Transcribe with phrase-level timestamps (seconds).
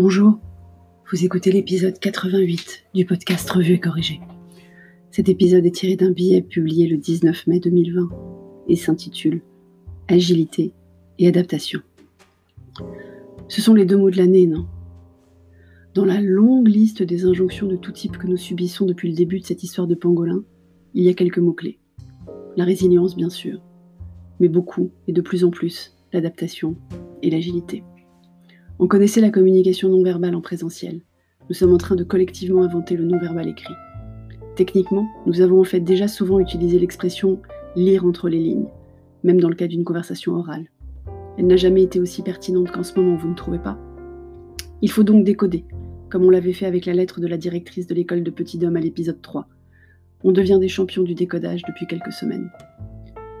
[0.00, 0.38] Bonjour,
[1.10, 4.20] vous écoutez l'épisode 88 du podcast Revue et Corrigé.
[5.10, 8.08] Cet épisode est tiré d'un billet publié le 19 mai 2020
[8.68, 9.42] et s'intitule
[10.06, 10.72] Agilité
[11.18, 11.80] et adaptation.
[13.48, 14.68] Ce sont les deux mots de l'année, non?
[15.94, 19.40] Dans la longue liste des injonctions de tout type que nous subissons depuis le début
[19.40, 20.44] de cette histoire de pangolin,
[20.94, 21.80] il y a quelques mots-clés.
[22.56, 23.60] La résilience, bien sûr,
[24.38, 26.76] mais beaucoup et de plus en plus l'adaptation
[27.20, 27.82] et l'agilité.
[28.80, 31.00] On connaissait la communication non verbale en présentiel.
[31.48, 33.74] Nous sommes en train de collectivement inventer le non verbal écrit.
[34.54, 37.40] Techniquement, nous avons en fait déjà souvent utilisé l'expression
[37.74, 38.68] lire entre les lignes,
[39.24, 40.66] même dans le cas d'une conversation orale.
[41.36, 43.76] Elle n'a jamais été aussi pertinente qu'en ce moment, vous ne trouvez pas?
[44.80, 45.64] Il faut donc décoder,
[46.08, 48.76] comme on l'avait fait avec la lettre de la directrice de l'école de Petit Dôme
[48.76, 49.48] à l'épisode 3.
[50.22, 52.48] On devient des champions du décodage depuis quelques semaines.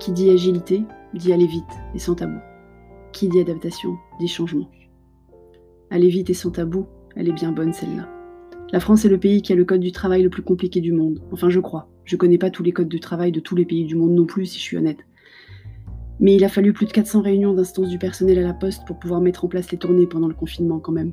[0.00, 1.64] Qui dit agilité, dit aller vite
[1.94, 2.38] et sans tabou.
[3.12, 4.70] Qui dit adaptation, dit changement.
[5.90, 8.08] Aller vite et sans tabou, elle est bien bonne celle-là.
[8.72, 10.92] La France est le pays qui a le code du travail le plus compliqué du
[10.92, 11.22] monde.
[11.30, 11.88] Enfin, je crois.
[12.04, 14.26] Je connais pas tous les codes du travail de tous les pays du monde non
[14.26, 14.98] plus, si je suis honnête.
[16.18, 18.98] Mais il a fallu plus de 400 réunions d'instances du personnel à la poste pour
[18.98, 21.12] pouvoir mettre en place les tournées pendant le confinement quand même.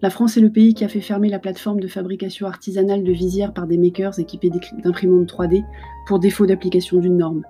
[0.00, 3.12] La France est le pays qui a fait fermer la plateforme de fabrication artisanale de
[3.12, 4.50] visières par des makers équipés
[4.82, 5.62] d'imprimantes 3D
[6.08, 7.44] pour défaut d'application d'une norme.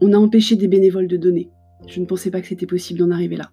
[0.00, 1.50] On a empêché des bénévoles de donner.
[1.88, 3.50] Je ne pensais pas que c'était possible d'en arriver là.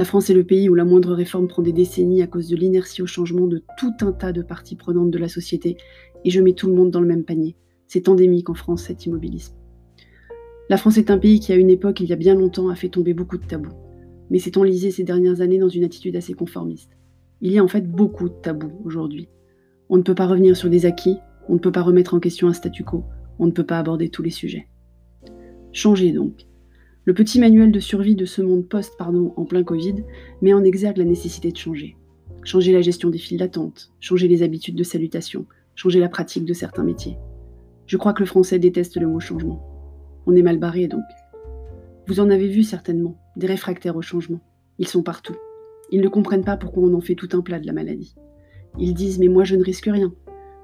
[0.00, 2.56] La France est le pays où la moindre réforme prend des décennies à cause de
[2.56, 5.76] l'inertie au changement de tout un tas de parties prenantes de la société,
[6.24, 7.54] et je mets tout le monde dans le même panier.
[7.86, 9.54] C'est endémique en France, cet immobilisme.
[10.70, 12.76] La France est un pays qui, à une époque, il y a bien longtemps, a
[12.76, 13.76] fait tomber beaucoup de tabous,
[14.30, 16.96] mais s'est enlisé ces dernières années dans une attitude assez conformiste.
[17.42, 19.28] Il y a en fait beaucoup de tabous aujourd'hui.
[19.90, 22.48] On ne peut pas revenir sur des acquis, on ne peut pas remettre en question
[22.48, 23.04] un statu quo,
[23.38, 24.66] on ne peut pas aborder tous les sujets.
[25.72, 26.46] Changer donc,
[27.10, 30.04] le petit manuel de survie de ce monde post pardon, en plein Covid
[30.42, 31.96] met en exergue la nécessité de changer.
[32.44, 35.44] Changer la gestion des files d'attente, changer les habitudes de salutation,
[35.74, 37.16] changer la pratique de certains métiers.
[37.86, 39.60] Je crois que le français déteste le mot changement.
[40.28, 41.02] On est mal barré donc.
[42.06, 44.38] Vous en avez vu certainement, des réfractaires au changement.
[44.78, 45.34] Ils sont partout.
[45.90, 48.14] Ils ne comprennent pas pourquoi on en fait tout un plat de la maladie.
[48.78, 50.14] Ils disent Mais moi je ne risque rien.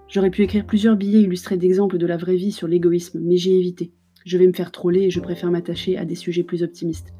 [0.06, 3.59] J'aurais pu écrire plusieurs billets illustrés d'exemples de la vraie vie sur l'égoïsme, mais j'ai
[3.59, 3.91] évité
[4.26, 7.14] je vais me faire troller et je préfère m'attacher à des sujets plus optimistes.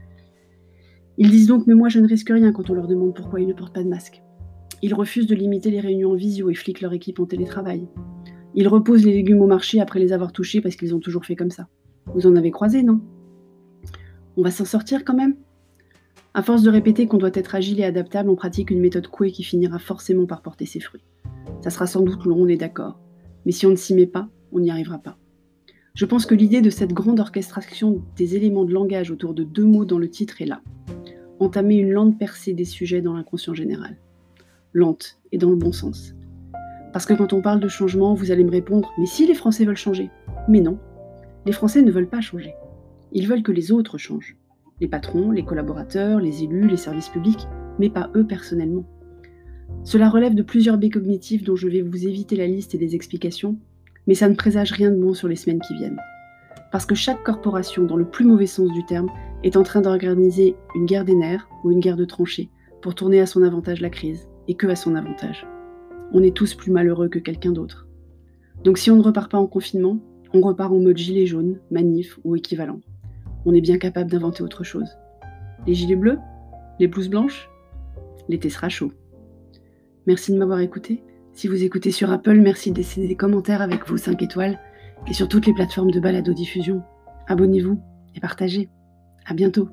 [1.18, 3.46] Ils disent donc, mais moi je ne risque rien quand on leur demande pourquoi ils
[3.46, 4.22] ne portent pas de masque.
[4.82, 7.86] Ils refusent de limiter les réunions en visio et fliquent leur équipe en télétravail.
[8.56, 11.36] Ils reposent les légumes au marché après les avoir touchés parce qu'ils ont toujours fait
[11.36, 11.68] comme ça.
[12.06, 13.00] Vous en avez croisé, non?
[14.36, 15.36] On va s'en sortir quand même?
[16.34, 19.30] À force de répéter qu'on doit être agile et adaptable, on pratique une méthode couée
[19.30, 21.04] qui finira forcément par porter ses fruits.
[21.62, 22.98] Ça sera sans doute long, on est d'accord.
[23.46, 25.16] Mais si on ne s'y met pas, on n'y arrivera pas.
[25.96, 29.64] Je pense que l'idée de cette grande orchestration des éléments de langage autour de deux
[29.64, 30.60] mots dans le titre est là.
[31.40, 33.96] Entamer une lente percée des sujets dans l'inconscient général.
[34.74, 36.14] Lente et dans le bon sens.
[36.92, 39.64] Parce que quand on parle de changement, vous allez me répondre Mais si les Français
[39.64, 40.10] veulent changer?
[40.50, 40.78] Mais non,
[41.46, 42.52] les Français ne veulent pas changer.
[43.12, 44.36] Ils veulent que les autres changent.
[44.82, 47.48] Les patrons, les collaborateurs, les élus, les services publics,
[47.78, 48.84] mais pas eux personnellement.
[49.82, 52.94] Cela relève de plusieurs baies cognitives dont je vais vous éviter la liste et les
[52.94, 53.56] explications,
[54.06, 56.00] mais ça ne présage rien de bon sur les semaines qui viennent.
[56.72, 59.08] Parce que chaque corporation, dans le plus mauvais sens du terme,
[59.42, 62.50] est en train d'organiser une guerre des nerfs ou une guerre de tranchées
[62.82, 65.46] pour tourner à son avantage la crise, et que à son avantage.
[66.12, 67.88] On est tous plus malheureux que quelqu'un d'autre.
[68.62, 69.98] Donc si on ne repart pas en confinement,
[70.32, 72.80] on repart en mode gilet jaune, manif ou équivalent.
[73.44, 74.88] On est bien capable d'inventer autre chose.
[75.66, 76.18] Les gilets bleus?
[76.78, 77.48] Les blouses blanches?
[78.28, 78.92] L'été sera chaud.
[80.06, 81.02] Merci de m'avoir écouté
[81.36, 84.58] si vous écoutez sur Apple, merci de laisser des commentaires avec vos 5 étoiles
[85.06, 86.82] et sur toutes les plateformes de balado-diffusion.
[87.28, 87.78] Abonnez-vous
[88.14, 88.70] et partagez.
[89.26, 89.69] À bientôt.